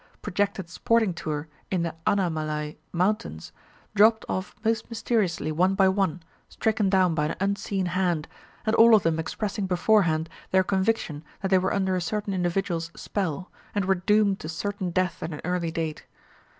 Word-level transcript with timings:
projected 0.23 0.67
sporting 0.67 1.13
tour 1.13 1.47
in 1.69 1.83
the 1.83 1.93
Anamalai 2.07 2.75
mountains, 2.91 3.51
dropped 3.93 4.25
off 4.27 4.55
most 4.65 4.89
mysteriously 4.89 5.51
one 5.51 5.75
by 5.75 5.87
one, 5.87 6.23
stricken 6.49 6.89
down 6.89 7.13
by 7.13 7.27
an 7.27 7.35
unseen 7.39 7.85
hand, 7.85 8.27
and 8.65 8.75
all 8.77 8.95
of 8.95 9.03
them 9.03 9.19
expressing 9.19 9.67
beforehand 9.67 10.27
their 10.49 10.63
conviction 10.63 11.23
that 11.43 11.49
they 11.49 11.59
were 11.59 11.71
under 11.71 11.95
a 11.95 12.01
certain 12.01 12.33
individual's 12.33 12.89
spell, 12.95 13.51
and 13.75 13.85
were 13.85 13.93
doomed 13.93 14.39
to 14.39 14.49
certain 14.49 14.89
death 14.89 15.21
at 15.21 15.31
an 15.33 15.41
early 15.45 15.69
date. 15.69 16.07